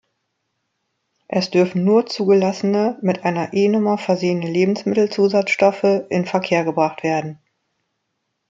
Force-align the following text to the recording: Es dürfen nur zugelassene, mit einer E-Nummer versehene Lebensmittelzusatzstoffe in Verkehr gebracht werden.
Es 1.27 1.51
dürfen 1.51 1.83
nur 1.83 2.07
zugelassene, 2.07 2.97
mit 3.03 3.23
einer 3.23 3.53
E-Nummer 3.53 3.99
versehene 3.99 4.49
Lebensmittelzusatzstoffe 4.49 6.05
in 6.09 6.25
Verkehr 6.25 6.63
gebracht 6.65 7.03
werden. 7.03 7.37